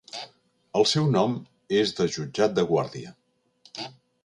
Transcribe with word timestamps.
El 0.79 0.87
seu 0.91 1.09
nom 1.17 1.35
és 1.81 1.93
de 2.01 2.09
jutjat 2.17 2.57
de 2.61 2.65
guàrdia. 2.73 3.15